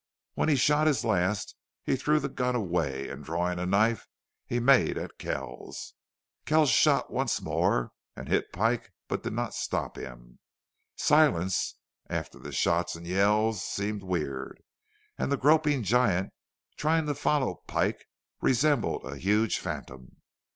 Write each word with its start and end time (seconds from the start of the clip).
When 0.33 0.49
he 0.49 0.55
shot 0.55 0.87
his 0.87 1.05
last 1.05 1.55
he 1.83 1.95
threw 1.95 2.19
the 2.19 2.27
gun 2.27 2.55
away, 2.55 3.07
and, 3.07 3.23
drawing 3.23 3.59
a 3.59 3.67
knife, 3.67 4.07
he 4.47 4.59
made 4.59 4.97
at 4.97 5.19
Kells. 5.19 5.93
Kells 6.47 6.71
shot 6.71 7.11
once 7.13 7.39
more, 7.39 7.91
and 8.15 8.27
hit 8.27 8.51
Pike, 8.51 8.91
but 9.07 9.21
did 9.21 9.33
not 9.33 9.53
stop 9.53 9.99
him. 9.99 10.39
Silence, 10.95 11.75
after 12.09 12.39
the 12.39 12.51
shots 12.51 12.95
and 12.95 13.05
yells, 13.05 13.61
seemed 13.63 14.01
weird, 14.01 14.63
and 15.19 15.31
the 15.31 15.37
groping 15.37 15.83
giant, 15.83 16.33
trying 16.77 17.05
to 17.05 17.13
follow 17.13 17.61
Pike, 17.67 18.07
resembled 18.41 19.05
a 19.05 19.17
huge 19.19 19.59
phantom. 19.59 20.15